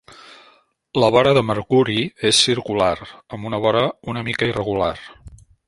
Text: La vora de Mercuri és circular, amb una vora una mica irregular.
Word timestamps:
La 1.03 1.09
vora 1.15 1.33
de 1.37 1.43
Mercuri 1.49 1.99
és 2.31 2.39
circular, 2.47 2.95
amb 3.37 3.47
una 3.51 3.61
vora 3.67 3.85
una 4.15 4.25
mica 4.31 4.51
irregular. 4.55 4.93